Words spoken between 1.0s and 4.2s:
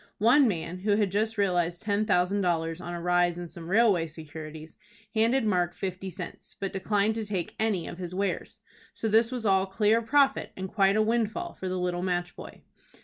just realized ten thousand dollars on a rise in some railway